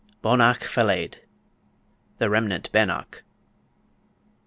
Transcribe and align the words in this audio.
BONNACH 0.23 0.65
FALLAIDH. 0.65 1.17
(THE 2.17 2.29
REMNANT 2.31 2.71
BANNOCK.) 2.71 3.21